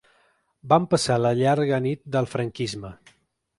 Vam 0.71 0.87
passar 0.93 1.17
la 1.27 1.35
llarga 1.41 1.81
nit 1.89 2.03
del 2.17 2.31
franquisme. 2.35 2.95